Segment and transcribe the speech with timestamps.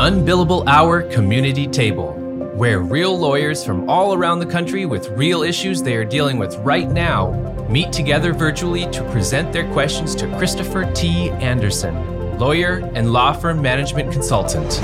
[0.00, 2.14] Unbillable Hour Community Table,
[2.56, 6.56] where real lawyers from all around the country with real issues they are dealing with
[6.58, 7.30] right now
[7.70, 11.30] meet together virtually to present their questions to Christopher T.
[11.30, 11.94] Anderson,
[12.40, 14.80] lawyer and law firm management consultant.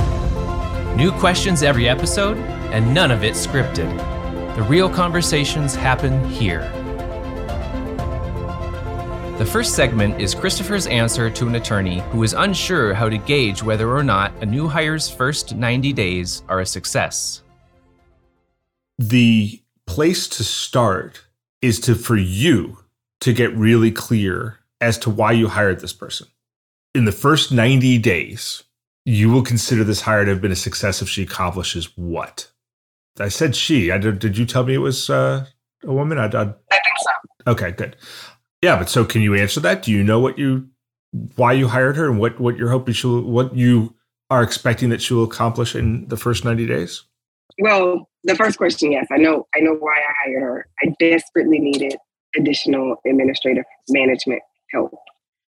[0.96, 2.36] New questions every episode,
[2.72, 3.90] and none of it scripted.
[4.54, 6.70] The real conversations happen here.
[9.40, 13.62] The first segment is Christopher's answer to an attorney who is unsure how to gauge
[13.62, 17.42] whether or not a new hire's first 90 days are a success.
[18.98, 21.24] The place to start
[21.62, 22.84] is to for you
[23.20, 26.26] to get really clear as to why you hired this person.
[26.94, 28.64] In the first 90 days,
[29.06, 32.50] you will consider this hire to have been a success if she accomplishes what?
[33.18, 33.90] I said she.
[33.90, 35.46] I did, did you tell me it was uh,
[35.82, 36.18] a woman?
[36.18, 37.10] I, I, I think so.
[37.46, 37.96] Okay, good.
[38.62, 39.82] Yeah, but so can you answer that?
[39.82, 40.68] Do you know what you
[41.36, 43.94] why you hired her and what what you're hoping she'll what you
[44.28, 47.04] are expecting that she will accomplish in the first 90 days?
[47.58, 50.68] Well, the first question, yes, I know I know why I hired her.
[50.82, 51.96] I desperately needed
[52.36, 54.92] additional administrative management help.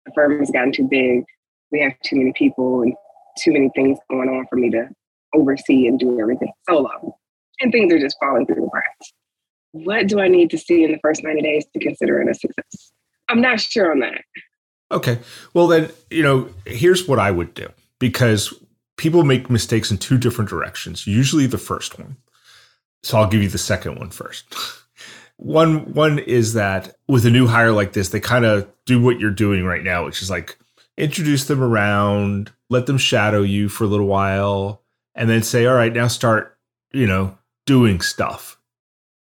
[0.06, 1.24] The firm has gotten too big.
[1.72, 2.94] We have too many people and
[3.38, 4.90] too many things going on for me to
[5.34, 7.18] oversee and do everything solo.
[7.60, 9.14] And things are just falling through the cracks.
[9.72, 12.34] What do I need to see in the first 90 days to consider it a
[12.34, 12.92] success?
[13.30, 14.22] I'm not sure on that.
[14.92, 15.20] Okay.
[15.54, 18.54] Well, then, you know, here's what I would do because
[18.98, 22.18] people make mistakes in two different directions, usually the first one.
[23.04, 24.56] So I'll give you the second one first.
[25.38, 29.20] one one is that with a new hire like this, they kind of do what
[29.20, 30.58] you're doing right now, which is like
[30.98, 34.82] introduce them around, let them shadow you for a little while,
[35.16, 36.58] and then say, "All right, now start,
[36.92, 38.58] you know, doing stuff."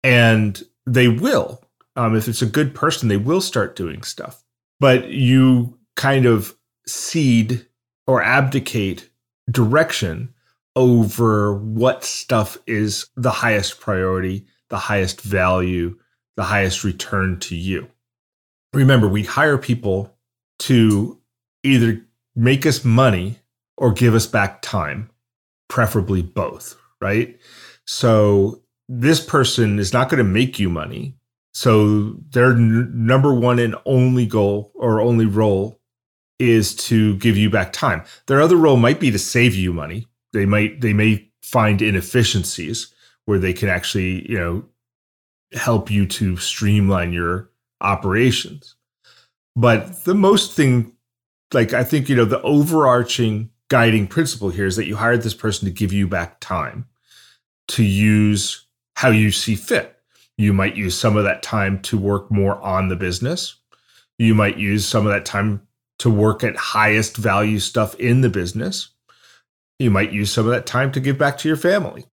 [0.02, 1.60] And they will
[1.96, 4.44] um, if it's a good person, they will start doing stuff.
[4.78, 6.54] But you kind of
[6.86, 7.66] cede
[8.06, 9.08] or abdicate
[9.50, 10.32] direction
[10.76, 15.98] over what stuff is the highest priority, the highest value,
[16.36, 17.88] the highest return to you.
[18.74, 20.14] Remember, we hire people
[20.60, 21.18] to
[21.62, 22.04] either
[22.34, 23.38] make us money
[23.78, 25.10] or give us back time,
[25.68, 27.38] preferably both, right?
[27.86, 31.15] So this person is not going to make you money.
[31.56, 35.80] So their n- number one and only goal or only role
[36.38, 38.04] is to give you back time.
[38.26, 40.06] Their other role might be to save you money.
[40.34, 42.92] They might they may find inefficiencies
[43.24, 44.66] where they can actually, you know,
[45.54, 47.48] help you to streamline your
[47.80, 48.74] operations.
[49.56, 50.92] But the most thing
[51.54, 55.32] like I think, you know, the overarching guiding principle here is that you hired this
[55.32, 56.84] person to give you back time
[57.68, 59.95] to use how you see fit
[60.38, 63.56] you might use some of that time to work more on the business.
[64.18, 65.66] You might use some of that time
[65.98, 68.90] to work at highest value stuff in the business.
[69.78, 72.06] You might use some of that time to give back to your family.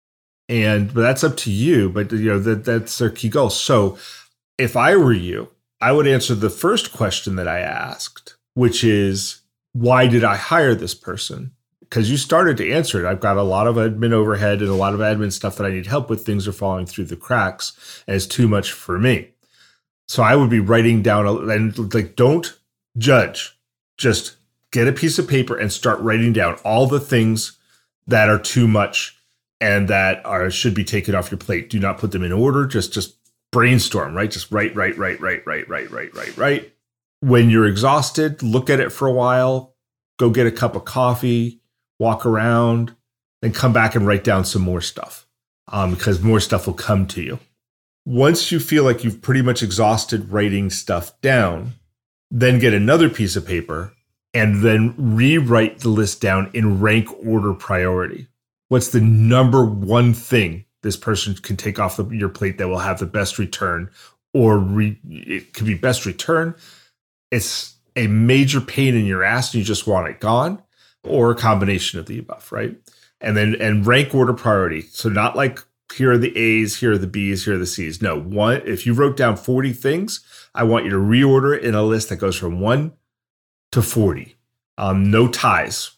[0.49, 1.89] And but that's up to you.
[1.89, 3.51] But you know, that that's their key goal.
[3.51, 3.99] So
[4.59, 5.49] if I were you,
[5.81, 9.41] I would answer the first question that I asked, which is
[9.73, 11.53] why did I hire this person?
[11.93, 13.07] Because you started to answer it.
[13.07, 15.71] I've got a lot of admin overhead and a lot of admin stuff that I
[15.73, 16.25] need help with.
[16.25, 19.29] Things are falling through the cracks, and it's too much for me.
[20.09, 22.59] So I would be writing down a, and like don't
[22.97, 23.59] judge,
[23.99, 24.37] just
[24.71, 27.59] get a piece of paper and start writing down all the things
[28.07, 29.15] that are too much
[29.61, 31.69] and that are should be taken off your plate.
[31.69, 32.65] Do not put them in order.
[32.65, 33.17] Just just
[33.51, 34.31] brainstorm, right?
[34.31, 36.73] Just write, write, write, write, write, write, write, write, write.
[37.21, 39.75] When you're exhausted, look at it for a while.
[40.19, 41.62] Go get a cup of coffee
[42.03, 42.95] walk around,
[43.41, 45.27] then come back and write down some more stuff
[45.69, 47.39] um, because more stuff will come to you.
[48.05, 51.73] Once you feel like you've pretty much exhausted writing stuff down,
[52.31, 53.93] then get another piece of paper
[54.35, 58.27] and then rewrite the list down in rank order priority.
[58.69, 62.99] What's the number one thing this person can take off your plate that will have
[62.99, 63.91] the best return?
[64.35, 66.57] Or re, it could be best return.
[67.31, 70.63] It's a major pain in your ass and you just want it gone
[71.05, 72.77] or a combination of the above, right?
[73.21, 74.83] And then and rank order priority.
[74.83, 75.61] So not like
[75.95, 78.03] here are the A's, here are the B's, here are the C's.
[78.03, 81.75] No, one if you wrote down 40 things, I want you to reorder it in
[81.75, 82.93] a list that goes from 1
[83.73, 84.37] to 40.
[84.79, 85.93] Um, no ties.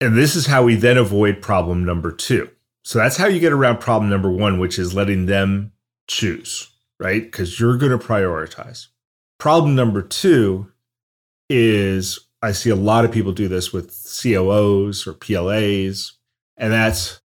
[0.00, 2.48] And this is how we then avoid problem number 2.
[2.84, 5.72] So that's how you get around problem number 1, which is letting them
[6.06, 7.30] choose, right?
[7.30, 8.86] Cuz you're going to prioritize.
[9.38, 10.70] Problem number 2
[11.50, 13.90] is I see a lot of people do this with
[14.22, 16.12] COOs or PLAs,
[16.56, 17.20] and that's,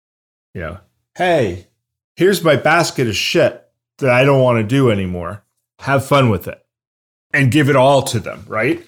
[0.54, 0.80] you know,
[1.16, 1.68] hey,
[2.16, 3.66] here's my basket of shit
[3.98, 5.44] that I don't want to do anymore.
[5.80, 6.63] Have fun with it
[7.34, 8.86] and give it all to them, right?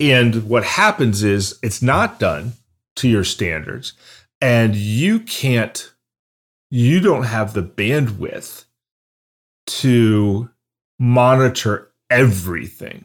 [0.00, 2.54] And what happens is it's not done
[2.96, 3.92] to your standards.
[4.40, 5.92] And you can't,
[6.70, 8.64] you don't have the bandwidth
[9.66, 10.50] to
[10.98, 13.04] monitor everything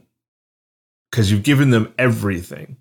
[1.12, 2.77] because you've given them everything.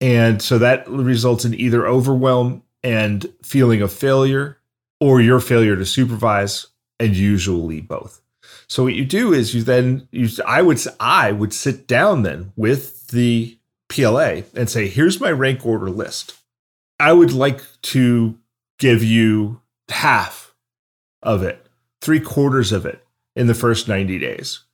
[0.00, 4.58] And so that results in either overwhelm and feeling of failure
[5.00, 6.66] or your failure to supervise
[6.98, 8.20] and usually both.
[8.68, 12.52] So what you do is you then you I would I would sit down then
[12.56, 13.58] with the
[13.88, 16.38] PLA and say here's my rank order list.
[16.98, 18.38] I would like to
[18.78, 20.54] give you half
[21.22, 21.66] of it,
[22.00, 23.04] three quarters of it
[23.36, 24.64] in the first 90 days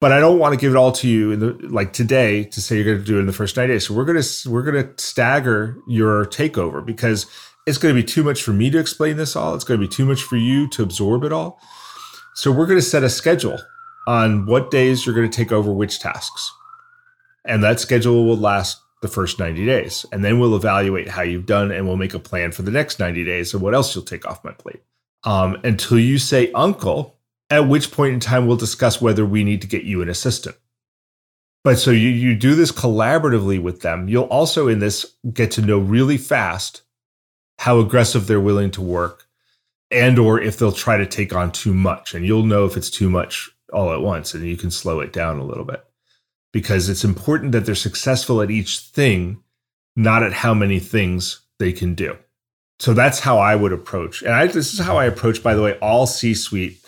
[0.00, 2.62] but I don't want to give it all to you in the like today to
[2.62, 3.86] say you're going to do it in the first 90 days.
[3.86, 7.26] So we're going to we're going to stagger your takeover because
[7.66, 9.54] it's going to be too much for me to explain this all.
[9.54, 11.60] It's going to be too much for you to absorb it all.
[12.34, 13.58] So we're going to set a schedule
[14.06, 16.50] on what days you're going to take over which tasks.
[17.44, 20.06] And that schedule will last the first 90 days.
[20.12, 22.98] And then we'll evaluate how you've done and we'll make a plan for the next
[22.98, 24.82] 90 days of what else you'll take off my plate.
[25.24, 27.17] Um, until you say uncle,
[27.50, 30.56] at which point in time we'll discuss whether we need to get you an assistant.
[31.64, 34.08] But so you, you do this collaboratively with them.
[34.08, 36.82] You'll also in this get to know really fast
[37.58, 39.26] how aggressive they're willing to work
[39.90, 42.14] and or if they'll try to take on too much.
[42.14, 45.12] And you'll know if it's too much all at once and you can slow it
[45.12, 45.84] down a little bit.
[46.52, 49.42] Because it's important that they're successful at each thing,
[49.96, 52.16] not at how many things they can do.
[52.78, 54.22] So that's how I would approach.
[54.22, 56.78] And I, this is how I approach, by the way, all C suite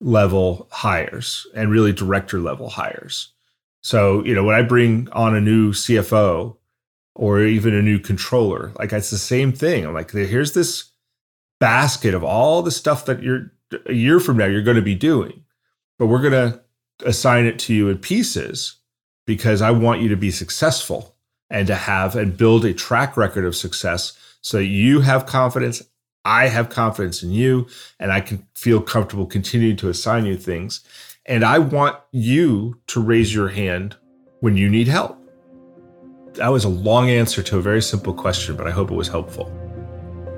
[0.00, 3.32] level hires and really director level hires.
[3.82, 6.56] So, you know, when I bring on a new CFO
[7.14, 9.84] or even a new controller, like it's the same thing.
[9.84, 10.90] I'm like, here's this
[11.60, 13.52] basket of all the stuff that you're
[13.86, 15.44] a year from now you're going to be doing,
[15.98, 16.60] but we're going to
[17.04, 18.76] assign it to you in pieces
[19.26, 21.14] because I want you to be successful
[21.50, 25.82] and to have and build a track record of success so you have confidence
[26.28, 27.66] I have confidence in you
[27.98, 30.84] and I can feel comfortable continuing to assign you things.
[31.24, 33.96] And I want you to raise your hand
[34.40, 35.18] when you need help.
[36.34, 39.08] That was a long answer to a very simple question, but I hope it was
[39.08, 39.50] helpful.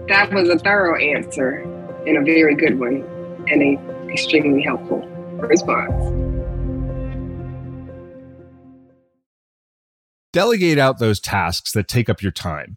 [0.07, 1.63] That was a thorough answer
[2.07, 3.03] and a very good one
[3.49, 5.01] and a extremely helpful
[5.39, 5.91] response.
[10.33, 12.77] Delegate out those tasks that take up your time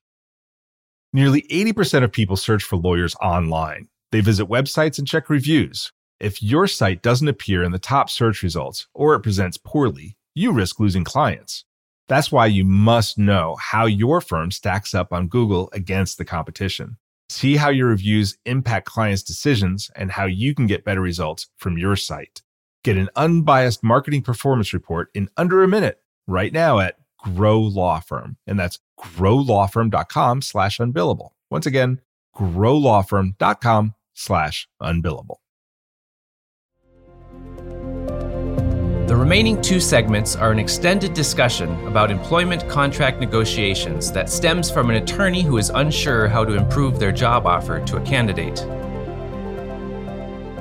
[1.13, 3.89] Nearly 80% of people search for lawyers online.
[4.13, 5.91] They visit websites and check reviews.
[6.21, 10.53] If your site doesn't appear in the top search results or it presents poorly, you
[10.53, 11.65] risk losing clients.
[12.07, 16.95] That's why you must know how your firm stacks up on Google against the competition.
[17.27, 21.77] See how your reviews impact clients' decisions and how you can get better results from
[21.77, 22.41] your site.
[22.85, 27.99] Get an unbiased marketing performance report in under a minute right now at Grow Law
[27.99, 28.37] Firm.
[28.47, 31.31] And that's growlawfirm.com slash unbillable.
[31.49, 32.01] Once again,
[32.35, 35.37] growlawfirm.com slash unbillable.
[39.07, 44.89] The remaining two segments are an extended discussion about employment contract negotiations that stems from
[44.89, 48.65] an attorney who is unsure how to improve their job offer to a candidate.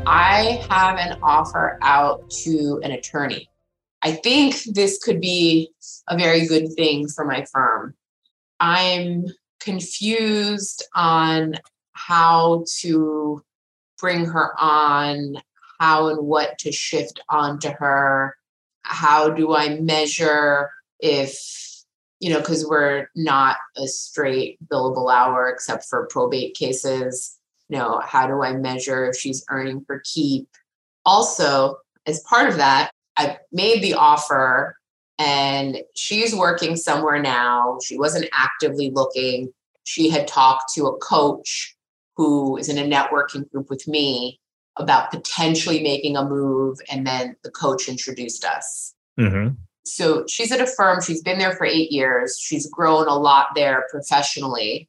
[0.04, 3.49] I have an offer out to an attorney.
[4.02, 5.70] I think this could be
[6.09, 7.94] a very good thing for my firm.
[8.61, 9.25] I'm
[9.61, 11.55] confused on
[11.93, 13.43] how to
[13.99, 15.37] bring her on,
[15.79, 18.37] how and what to shift onto her.
[18.83, 21.38] How do I measure if,
[22.21, 27.38] you know, because we're not a straight billable hour except for probate cases.
[27.69, 30.49] You know, how do I measure if she's earning for keep?
[31.07, 31.76] Also,
[32.07, 34.76] as part of that, I made the offer
[35.21, 37.77] and she's working somewhere now.
[37.85, 39.53] She wasn't actively looking.
[39.85, 41.77] She had talked to a coach
[42.17, 44.41] who is in a networking group with me
[44.77, 46.79] about potentially making a move.
[46.91, 48.95] And then the coach introduced us.
[49.19, 49.57] Mm-hmm.
[49.85, 52.39] So she's at a firm, she's been there for eight years.
[52.41, 54.89] She's grown a lot there professionally.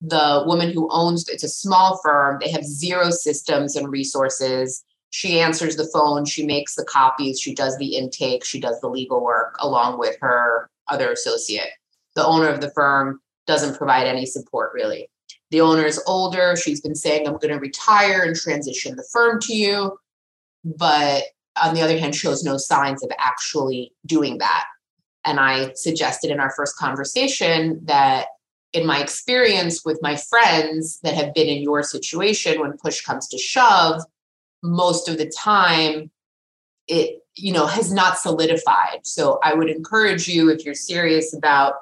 [0.00, 5.40] The woman who owns it's a small firm, they have zero systems and resources she
[5.40, 9.22] answers the phone, she makes the copies, she does the intake, she does the legal
[9.22, 11.70] work along with her other associate.
[12.14, 15.08] The owner of the firm doesn't provide any support really.
[15.50, 16.56] the owner is older.
[16.56, 19.98] She's been saying, I'm going to retire and transition the firm to you.
[20.64, 21.24] But
[21.62, 24.66] on the other hand, shows no signs of actually doing that.
[25.24, 28.26] And I suggested in our first conversation that
[28.72, 33.28] in my experience with my friends that have been in your situation, when push comes
[33.28, 34.02] to shove,
[34.62, 36.10] most of the time
[36.88, 39.00] it you know has not solidified.
[39.04, 41.74] So i would encourage you if you're serious about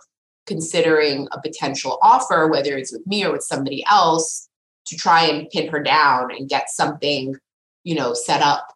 [0.46, 4.48] considering a potential offer whether it's with me or with somebody else
[4.86, 7.36] to try and pin her down and get something
[7.84, 8.68] you know set up.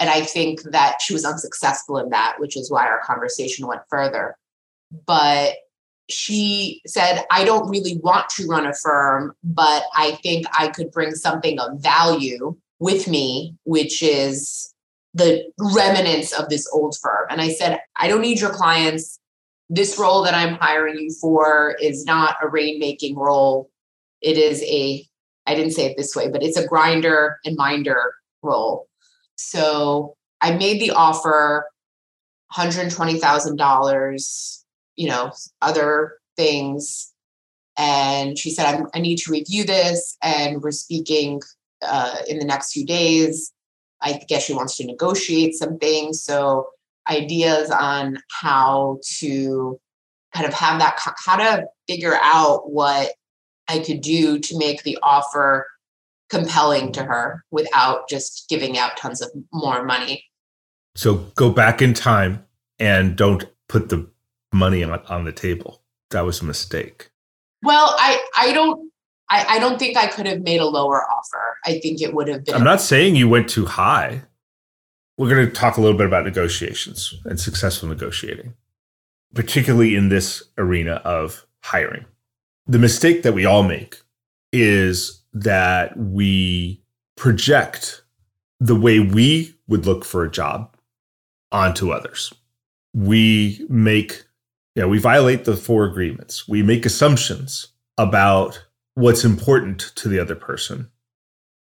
[0.00, 3.82] And i think that she was unsuccessful in that which is why our conversation went
[3.88, 4.36] further.
[5.06, 5.54] But
[6.10, 10.90] she said i don't really want to run a firm but i think i could
[10.90, 14.74] bring something of value with me which is
[15.14, 17.24] the remnants of this old firm.
[17.30, 19.18] And I said, I don't need your clients.
[19.70, 23.70] This role that I'm hiring you for is not a rainmaking role.
[24.20, 25.02] It is a,
[25.46, 28.86] I didn't say it this way, but it's a grinder and minder role.
[29.36, 31.66] So I made the offer
[32.52, 34.62] $120,000,
[34.96, 37.14] you know, other things.
[37.78, 40.18] And she said, i need to review this.
[40.22, 41.40] And we're speaking
[41.86, 43.52] uh, in the next few days
[44.04, 46.22] I guess she wants to negotiate some things.
[46.22, 46.68] So
[47.08, 49.80] ideas on how to
[50.34, 53.12] kind of have that, how to figure out what
[53.68, 55.66] I could do to make the offer
[56.28, 60.24] compelling to her without just giving out tons of more money.
[60.94, 62.44] So go back in time
[62.78, 64.08] and don't put the
[64.52, 65.82] money on, on the table.
[66.10, 67.10] That was a mistake.
[67.62, 68.90] Well, I I don't
[69.30, 71.43] I, I don't think I could have made a lower offer.
[71.64, 72.54] I think it would have been.
[72.54, 74.22] I'm not saying you went too high.
[75.16, 78.54] We're going to talk a little bit about negotiations and successful negotiating,
[79.34, 82.04] particularly in this arena of hiring.
[82.66, 84.00] The mistake that we all make
[84.52, 86.82] is that we
[87.16, 88.02] project
[88.60, 90.76] the way we would look for a job
[91.52, 92.32] onto others.
[92.94, 94.24] We make,
[94.74, 96.48] you know, we violate the four agreements.
[96.48, 97.68] We make assumptions
[97.98, 100.90] about what's important to the other person.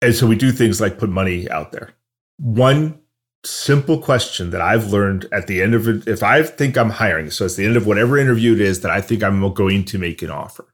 [0.01, 1.93] And so we do things like put money out there.
[2.37, 2.99] One
[3.43, 7.31] simple question that I've learned at the end of it, if I think I'm hiring,
[7.31, 9.97] so it's the end of whatever interview it is that I think I'm going to
[9.97, 10.73] make an offer,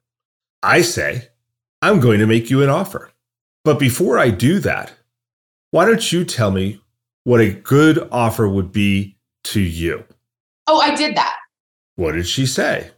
[0.62, 1.30] I say,
[1.82, 3.12] I'm going to make you an offer.
[3.64, 4.94] But before I do that,
[5.72, 6.82] why don't you tell me
[7.24, 10.04] what a good offer would be to you?
[10.68, 11.36] Oh, I did that.
[11.96, 12.92] What did she say?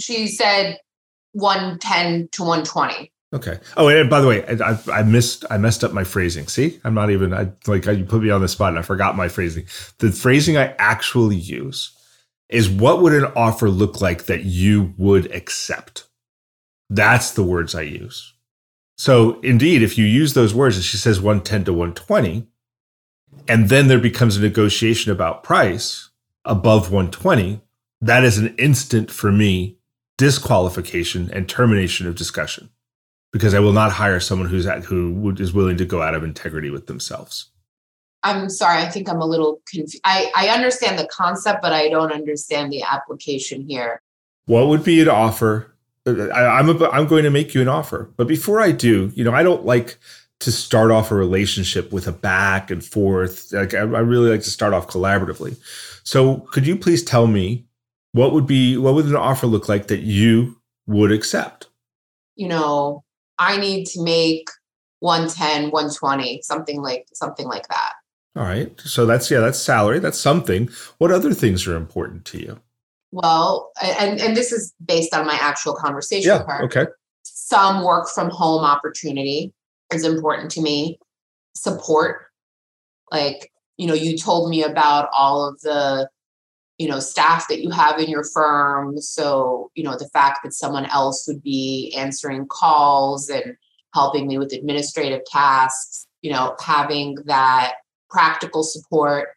[0.00, 0.78] She said,
[1.32, 3.12] 110 to 120.
[3.32, 3.58] Okay.
[3.76, 6.46] Oh, and by the way, I, I, missed I messed up my phrasing.
[6.46, 9.16] See, I'm not even I like you put me on the spot and I forgot
[9.16, 9.66] my phrasing.
[9.98, 11.94] The phrasing I actually use
[12.48, 16.06] is what would an offer look like that you would accept.
[16.88, 18.32] That's the words I use.
[18.96, 22.46] So indeed, if you use those words, and she says 110 to 120,
[23.46, 26.08] and then there becomes a negotiation about price
[26.46, 27.60] above 120,
[28.00, 29.76] that is an instant for me
[30.16, 32.70] disqualification and termination of discussion
[33.32, 36.24] because I will not hire someone who's at, who is willing to go out of
[36.24, 37.50] integrity with themselves.
[38.22, 40.00] I'm sorry, I think I'm a little confused.
[40.04, 44.02] I, I understand the concept, but I don't understand the application here.
[44.46, 45.72] What would be an offer?
[46.06, 49.12] Uh, I, I'm a, I'm going to make you an offer, but before I do,
[49.14, 49.98] you know, I don't like
[50.40, 53.52] to start off a relationship with a back and forth.
[53.52, 55.56] Like I, I really like to start off collaboratively.
[56.04, 57.66] So, could you please tell me
[58.12, 60.56] what would be what would an offer look like that you
[60.86, 61.68] would accept
[62.36, 63.04] you know
[63.38, 64.48] i need to make
[65.00, 67.92] 110 120 something like something like that.
[68.36, 68.72] All right.
[68.80, 69.98] So that's yeah that's salary.
[69.98, 70.68] That's something.
[70.98, 72.60] What other things are important to you?
[73.12, 76.86] Well and and this is based on my actual conversation yeah, okay.
[77.24, 79.52] Some work from home opportunity
[79.92, 80.98] is important to me.
[81.54, 82.26] Support.
[83.10, 86.08] Like you know you told me about all of the
[86.78, 88.98] you know staff that you have in your firm.
[88.98, 93.56] So you know the fact that someone else would be answering calls and
[93.94, 97.74] helping me with administrative tasks you know having that
[98.08, 99.28] practical support.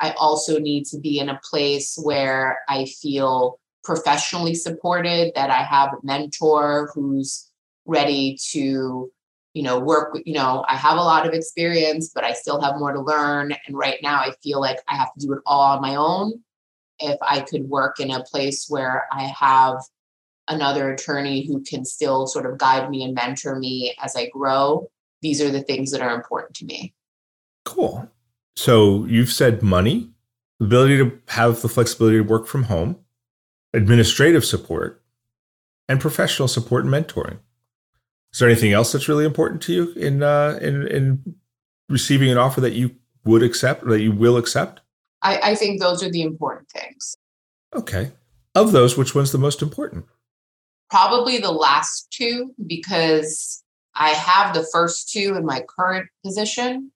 [0.00, 5.62] I also need to be in a place where i feel professionally supported that i
[5.62, 7.50] have a mentor who's
[7.84, 9.10] ready to
[9.52, 12.78] you know work you know i have a lot of experience but i still have
[12.78, 13.54] more to learn.
[13.66, 16.40] And right now i feel like i have to do it all on my own
[17.00, 19.82] if I could work in a place where I have
[20.48, 24.90] another attorney who can still sort of guide me and mentor me as I grow,
[25.22, 26.94] these are the things that are important to me.
[27.64, 28.08] Cool.
[28.56, 30.10] So you've said money,
[30.60, 32.96] ability to have the flexibility to work from home,
[33.72, 35.02] administrative support,
[35.88, 37.38] and professional support and mentoring.
[38.32, 41.34] Is there anything else that's really important to you in uh, in in
[41.88, 44.80] receiving an offer that you would accept or that you will accept?
[45.22, 47.16] I, I think those are the important things.
[47.74, 48.12] Okay.
[48.54, 50.06] Of those, which one's the most important?
[50.90, 53.62] Probably the last two because
[53.94, 56.90] I have the first two in my current position,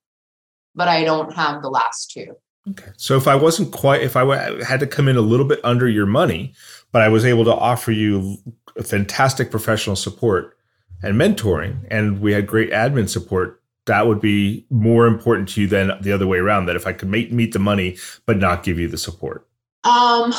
[0.75, 2.35] but I don't have the last two.
[2.71, 2.91] Okay.
[2.97, 5.87] So if I wasn't quite, if I had to come in a little bit under
[5.89, 6.55] your money,
[6.93, 8.39] but I was able to offer you
[8.83, 10.57] fantastic professional support
[11.03, 15.67] and mentoring, and we had great admin support, that would be more important to you
[15.67, 16.67] than the other way around.
[16.67, 19.47] That if I could make, meet the money, but not give you the support.
[19.85, 20.33] Um,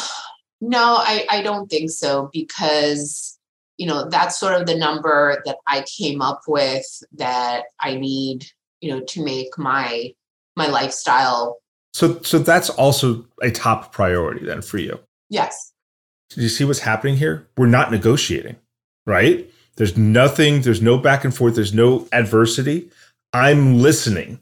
[0.61, 3.37] no, I, I don't think so because
[3.77, 8.45] you know that's sort of the number that I came up with that I need,
[8.81, 10.13] you know, to make my
[10.55, 11.57] my lifestyle.
[11.93, 14.99] So so that's also a top priority then for you.
[15.29, 15.73] Yes.
[16.29, 17.47] Do you see what's happening here?
[17.57, 18.57] We're not negotiating,
[19.05, 19.49] right?
[19.77, 22.89] There's nothing, there's no back and forth, there's no adversity.
[23.35, 24.39] I'm listening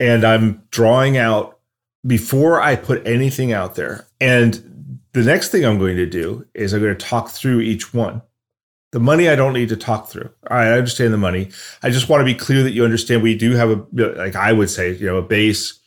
[0.00, 1.60] and I'm drawing out
[2.04, 4.04] before I put anything out there.
[4.20, 7.94] And the next thing I'm going to do is I'm going to talk through each
[7.94, 8.20] one.
[8.90, 10.28] The money I don't need to talk through.
[10.50, 11.50] I understand the money.
[11.84, 14.52] I just want to be clear that you understand we do have a like I
[14.52, 15.78] would say, you know, a base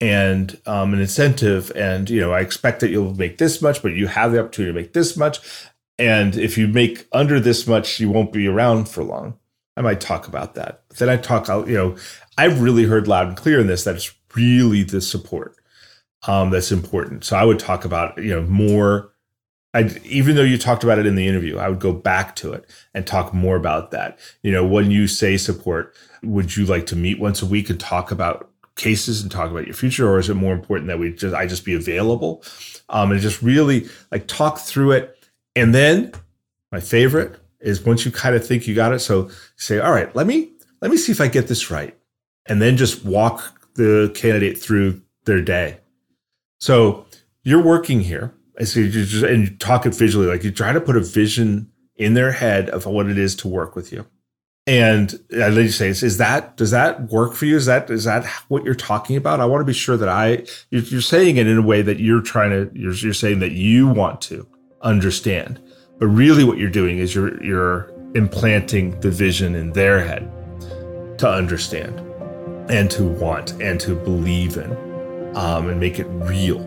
[0.00, 3.92] and um, an incentive, and you know, I expect that you'll make this much, but
[3.92, 5.38] you have the opportunity to make this much.
[6.00, 9.38] And if you make under this much, you won't be around for long.
[9.76, 10.82] I might talk about that.
[10.88, 11.96] But then I talk, out, you know,
[12.36, 15.56] I've really heard loud and clear in this that it's really the support
[16.26, 17.24] um, that's important.
[17.24, 19.10] So I would talk about, you know, more.
[19.74, 22.52] I even though you talked about it in the interview, I would go back to
[22.52, 24.18] it and talk more about that.
[24.42, 27.80] You know, when you say support, would you like to meet once a week and
[27.80, 31.12] talk about cases and talk about your future, or is it more important that we
[31.14, 32.44] just I just be available
[32.90, 35.16] um, and just really like talk through it?
[35.56, 36.12] And then
[36.70, 40.14] my favorite is once you kind of think you got it, so say, all right,
[40.14, 41.96] let me let me see if I get this right,
[42.46, 45.78] and then just walk the candidate through their day
[46.62, 47.06] so
[47.42, 48.32] you're working here.
[48.62, 51.72] See you just and you talk it visually, like you try to put a vision
[51.96, 54.06] in their head of what it is to work with you.
[54.68, 57.56] And I let you say, is that does that work for you?
[57.56, 59.40] Is that is that what you're talking about?
[59.40, 61.98] I want to be sure that I you're, you're saying it in a way that
[61.98, 64.46] you're trying to you're, you're saying that you want to
[64.82, 65.60] understand,
[66.02, 70.28] but really what you're doing is you're you're implanting the vision in their head
[71.16, 71.96] to understand
[72.68, 74.72] and to want and to believe in
[75.36, 76.58] um, and make it real.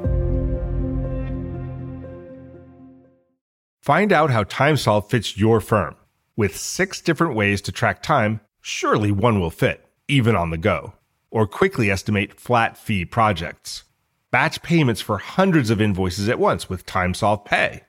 [3.81, 5.97] Find out how TimeSolve fits your firm.
[6.37, 10.93] With six different ways to track time, surely one will fit, even on the go.
[11.29, 13.83] Or quickly estimate flat fee projects.
[14.31, 17.81] Batch payments for hundreds of invoices at once with TimeSolve Pay.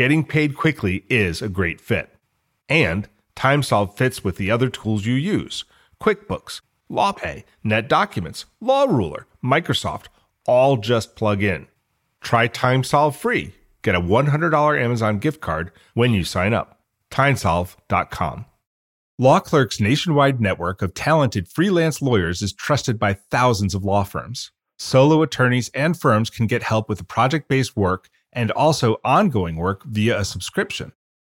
[0.00, 2.08] Getting paid quickly is a great fit.
[2.70, 5.66] And TimeSolve fits with the other tools you use
[6.02, 10.06] QuickBooks, LawPay, NetDocuments, LawRuler, Microsoft,
[10.46, 11.66] all just plug in.
[12.22, 13.52] Try TimeSolve free.
[13.82, 16.80] Get a $100 Amazon gift card when you sign up.
[17.10, 18.46] TimeSolve.com.
[19.18, 24.50] Law Clerk's nationwide network of talented freelance lawyers is trusted by thousands of law firms.
[24.78, 29.84] Solo attorneys and firms can get help with project based work and also ongoing work
[29.84, 30.92] via a subscription.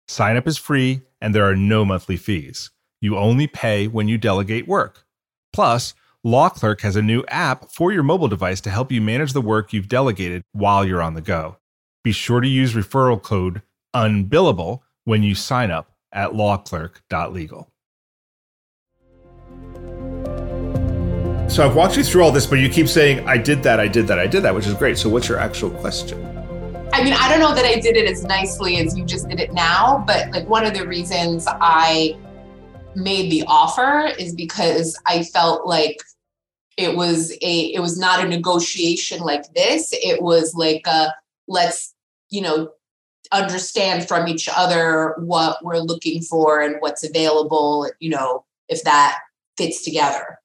[0.08, 2.72] Sign up is free and there are no monthly fees.
[3.02, 5.06] You only pay when you delegate work.
[5.52, 9.34] Plus, Law Clerk has a new app for your mobile device to help you manage
[9.34, 11.58] the work you've delegated while you're on the go.
[12.04, 13.62] Be sure to use referral code
[13.94, 17.70] UNBILLABLE when you sign up at lawclerk.legal.
[21.50, 23.88] So I've walked you through all this, but you keep saying, I did that, I
[23.88, 24.98] did that, I did that, which is great.
[24.98, 26.33] So what's your actual question?
[26.94, 29.40] I mean, I don't know that I did it as nicely as you just did
[29.40, 32.16] it now, but like one of the reasons I
[32.96, 35.98] made the offer is because I felt like
[36.78, 39.90] it was a it was not a negotiation like this.
[39.92, 41.12] It was like a
[41.48, 41.96] let's
[42.30, 42.70] you know
[43.32, 49.18] understand from each other what we're looking for and what's available you know if that
[49.58, 50.38] fits together.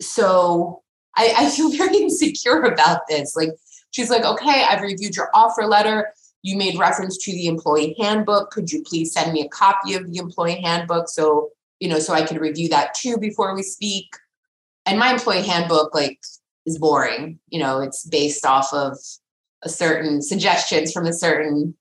[0.00, 0.82] So
[1.18, 3.36] I, I feel very insecure about this.
[3.36, 3.50] Like
[3.92, 6.12] she's like okay i've reviewed your offer letter.
[6.44, 8.50] You made reference to the employee handbook.
[8.50, 12.12] Could you please send me a copy of the employee handbook so you know so
[12.12, 14.06] i can review that too before we speak?
[14.84, 16.20] And my employee handbook like
[16.66, 17.38] is boring.
[17.48, 18.98] You know it's based off of
[19.62, 21.76] a certain suggestions from a certain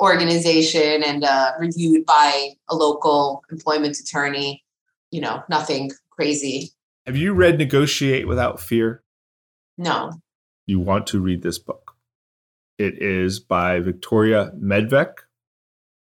[0.00, 4.64] organization and uh, reviewed by a local employment attorney.
[5.10, 6.70] You know nothing crazy.
[7.04, 9.02] Have you read negotiate without fear?
[9.76, 10.12] No
[10.68, 11.96] you want to read this book
[12.78, 15.14] it is by victoria medvec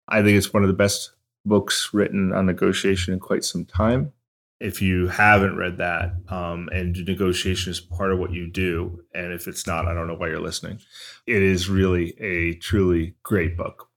[0.10, 1.12] i think it's one of the best
[1.46, 4.14] books written on negotiation in quite some time.
[4.60, 9.32] If you haven't read that, um, and negotiation is part of what you do, and
[9.32, 10.80] if it's not, I don't know why you're listening.
[11.26, 13.90] It is really a truly great book.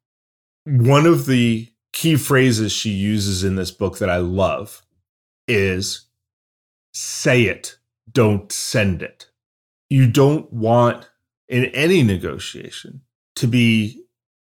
[0.64, 4.82] One of the key phrases she uses in this book that I love
[5.48, 6.06] is
[6.94, 7.76] say it,
[8.10, 9.26] don't send it.
[9.92, 11.10] You don't want
[11.50, 13.02] in any negotiation
[13.36, 14.02] to be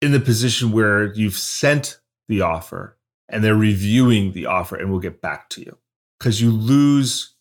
[0.02, 2.98] in the position where you've sent the offer
[3.30, 5.78] and they're reviewing the offer and we'll get back to you
[6.18, 7.34] because you lose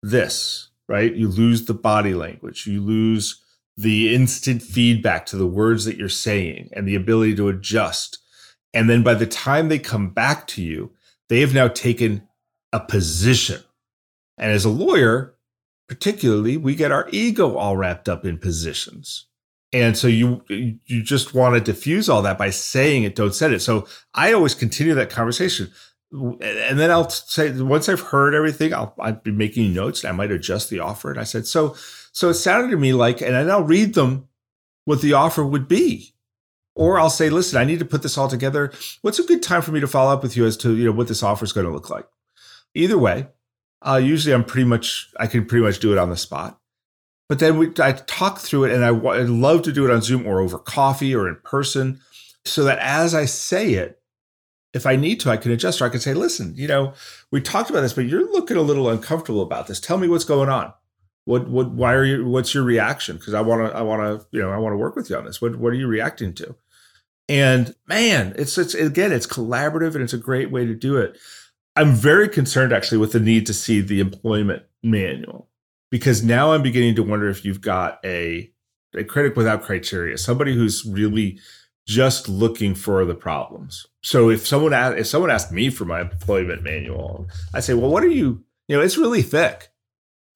[0.00, 1.12] this, right?
[1.12, 3.42] You lose the body language, you lose
[3.76, 8.18] the instant feedback to the words that you're saying and the ability to adjust.
[8.72, 10.92] And then by the time they come back to you,
[11.28, 12.28] they have now taken
[12.72, 13.60] a position.
[14.38, 15.33] And as a lawyer,
[15.88, 19.26] particularly, we get our ego all wrapped up in positions.
[19.72, 23.52] And so you you just want to diffuse all that by saying it, don't say
[23.52, 23.60] it.
[23.60, 25.72] So I always continue that conversation.
[26.12, 30.04] And then I'll say once I've heard everything, I'll I'll be making notes.
[30.04, 31.10] I might adjust the offer.
[31.10, 31.74] And I said, so
[32.12, 34.28] so it sounded to me like, and then I'll read them
[34.84, 36.14] what the offer would be.
[36.76, 38.72] Or I'll say, listen, I need to put this all together.
[39.02, 40.92] What's a good time for me to follow up with you as to you know
[40.92, 42.06] what this offer is going to look like?
[42.74, 43.26] Either way,
[43.86, 46.58] uh, usually I'm pretty much I can pretty much do it on the spot.
[47.28, 50.02] But then we, I talk through it, and I, I love to do it on
[50.02, 52.00] Zoom or over coffee or in person,
[52.44, 54.00] so that as I say it,
[54.74, 56.92] if I need to, I can adjust or I can say, listen, you know,
[57.30, 59.80] we talked about this, but you're looking a little uncomfortable about this.
[59.80, 60.72] Tell me what's going on.
[61.26, 63.18] What, what, why are you, what's your reaction?
[63.18, 65.16] Cause I want to, I want to, you know, I want to work with you
[65.16, 65.40] on this.
[65.40, 66.56] What, what are you reacting to?
[67.28, 71.16] And man, it's, it's, again, it's collaborative and it's a great way to do it.
[71.76, 75.48] I'm very concerned actually with the need to see the employment manual
[75.90, 78.50] because now I'm beginning to wonder if you've got a
[78.96, 81.38] a critic without criteria, somebody who's really
[81.86, 83.86] just looking for the problems.
[84.02, 87.90] So if someone asked, if someone asked me for my employment manual, I'd say, well,
[87.90, 88.44] what are you?
[88.68, 89.68] You know, it's really thick.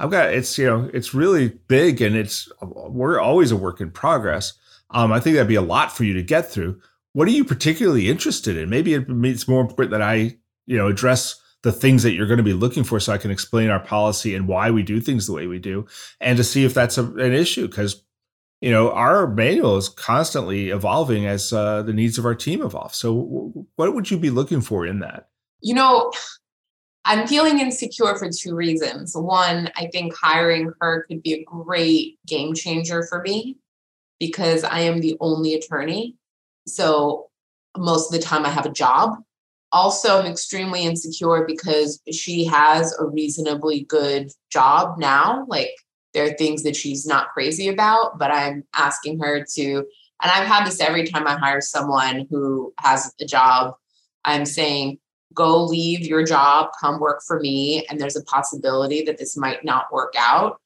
[0.00, 3.90] I've got it's you know it's really big and it's we're always a work in
[3.90, 4.52] progress.
[4.90, 6.80] Um, I think that'd be a lot for you to get through.
[7.12, 8.70] What are you particularly interested in?
[8.70, 10.36] Maybe it's more important that I
[10.68, 13.32] you know address the things that you're going to be looking for so I can
[13.32, 15.86] explain our policy and why we do things the way we do
[16.20, 18.04] and to see if that's a, an issue because
[18.60, 22.94] you know our manual is constantly evolving as uh, the needs of our team evolve.
[22.94, 25.28] So w- what would you be looking for in that?
[25.60, 26.12] You know
[27.04, 29.16] i'm feeling insecure for two reasons.
[29.16, 33.56] One i think hiring her could be a great game changer for me
[34.20, 36.16] because i am the only attorney.
[36.66, 37.30] So
[37.76, 39.16] most of the time i have a job
[39.72, 45.44] also I'm extremely insecure because she has a reasonably good job now.
[45.48, 45.74] Like
[46.14, 49.62] there are things that she's not crazy about, but I'm asking her to,
[50.22, 53.74] and I've had this every time I hire someone who has a job.
[54.24, 54.98] I'm saying,
[55.34, 57.86] go leave your job, come work for me.
[57.88, 60.60] And there's a possibility that this might not work out.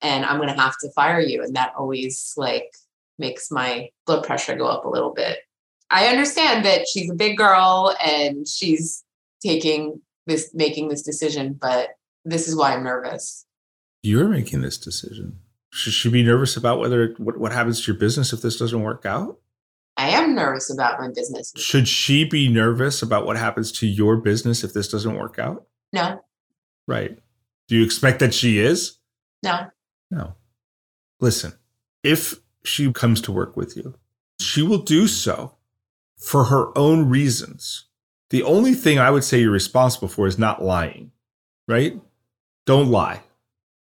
[0.00, 1.42] And I'm going to have to fire you.
[1.42, 2.72] And that always like
[3.18, 5.38] makes my blood pressure go up a little bit.
[5.90, 9.04] I understand that she's a big girl and she's
[9.42, 11.90] taking this, making this decision, but
[12.24, 13.46] this is why I'm nervous.
[14.02, 15.38] You're making this decision.
[15.72, 18.82] Should she be nervous about whether what, what happens to your business if this doesn't
[18.82, 19.38] work out?
[19.96, 21.52] I am nervous about my business.
[21.56, 25.66] Should she be nervous about what happens to your business if this doesn't work out?
[25.92, 26.20] No.
[26.86, 27.18] Right.
[27.66, 28.98] Do you expect that she is?
[29.42, 29.66] No.
[30.10, 30.34] No.
[31.20, 31.54] Listen,
[32.04, 33.94] if she comes to work with you,
[34.40, 35.57] she will do so
[36.18, 37.86] for her own reasons.
[38.30, 41.12] The only thing I would say you're responsible for is not lying,
[41.66, 41.98] right?
[42.66, 43.22] Don't lie.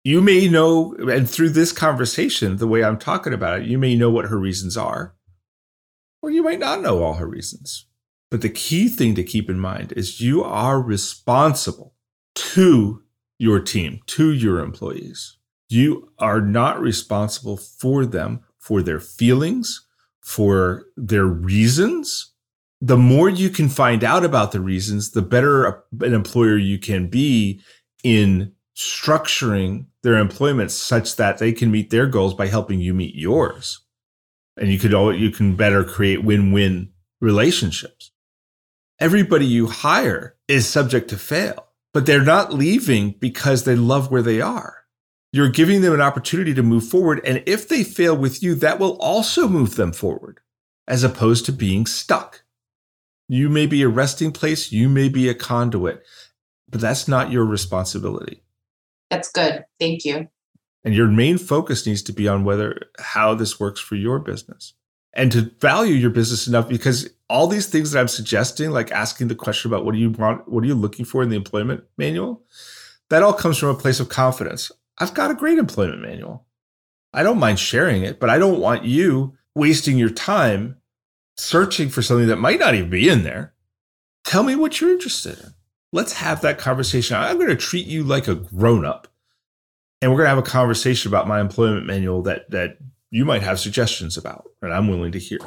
[0.02, 3.94] You may know, and through this conversation, the way I'm talking about it, you may
[3.94, 5.14] know what her reasons are,
[6.20, 7.86] or you might not know all her reasons.
[8.30, 11.94] But the key thing to keep in mind is you are responsible
[12.34, 13.02] to
[13.38, 15.36] your team, to your employees.
[15.68, 19.83] You are not responsible for them, for their feelings,
[20.24, 22.32] for their reasons,
[22.80, 27.08] the more you can find out about the reasons, the better an employer you can
[27.08, 27.60] be
[28.02, 33.14] in structuring their employment such that they can meet their goals by helping you meet
[33.14, 33.80] yours.
[34.56, 38.10] And you could you can better create win-win relationships.
[38.98, 44.22] Everybody you hire is subject to fail, but they're not leaving because they love where
[44.22, 44.83] they are.
[45.34, 47.20] You're giving them an opportunity to move forward.
[47.24, 50.38] And if they fail with you, that will also move them forward
[50.86, 52.44] as opposed to being stuck.
[53.26, 56.04] You may be a resting place, you may be a conduit,
[56.68, 58.44] but that's not your responsibility.
[59.10, 59.64] That's good.
[59.80, 60.28] Thank you.
[60.84, 64.74] And your main focus needs to be on whether how this works for your business.
[65.14, 69.28] and to value your business enough because all these things that I'm suggesting, like asking
[69.28, 71.84] the question about what do you want, what are you looking for in the employment
[71.96, 72.42] manual,
[73.10, 74.70] that all comes from a place of confidence.
[74.98, 76.46] I've got a great employment manual.
[77.12, 80.76] I don't mind sharing it, but I don't want you wasting your time
[81.36, 83.54] searching for something that might not even be in there.
[84.24, 85.54] Tell me what you're interested in.
[85.92, 87.16] Let's have that conversation.
[87.16, 89.08] I'm going to treat you like a grown up.
[90.00, 92.78] And we're going to have a conversation about my employment manual that that
[93.10, 95.38] you might have suggestions about, and I'm willing to hear.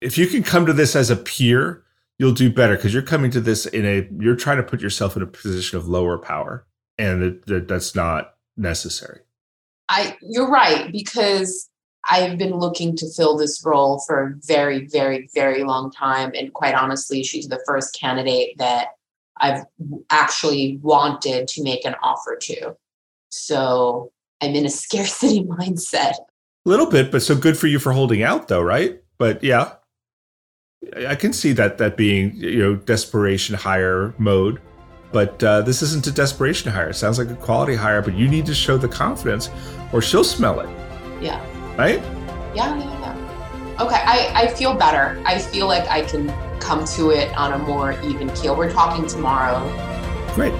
[0.00, 1.84] If you can come to this as a peer,
[2.18, 5.14] you'll do better because you're coming to this in a you're trying to put yourself
[5.14, 9.20] in a position of lower power, and it, that, that's not necessary.
[9.88, 11.68] I you're right because
[12.10, 16.32] I've been looking to fill this role for a very, very, very long time.
[16.36, 18.88] And quite honestly, she's the first candidate that
[19.38, 19.64] I've
[20.10, 22.76] actually wanted to make an offer to.
[23.28, 26.14] So I'm in a scarcity mindset.
[26.64, 29.00] A little bit, but so good for you for holding out, though, right?
[29.18, 29.74] But yeah,
[31.06, 34.60] I can see that that being you know desperation hire mode.
[35.12, 36.88] But uh, this isn't a desperation hire.
[36.90, 39.50] It sounds like a quality hire, but you need to show the confidence,
[39.92, 40.68] or she'll smell it.
[41.20, 41.38] Yeah.
[41.76, 42.00] Right.
[42.54, 42.76] Yeah.
[42.78, 43.00] Yeah.
[43.00, 43.76] Yeah.
[43.80, 44.02] Okay.
[44.04, 45.22] I I feel better.
[45.26, 48.56] I feel like I can come to it on a more even keel.
[48.56, 49.60] We're talking tomorrow.
[50.34, 50.54] Great.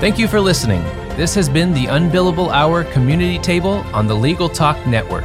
[0.00, 0.82] Thank you for listening.
[1.16, 5.24] This has been the Unbillable Hour Community Table on the Legal Talk Network.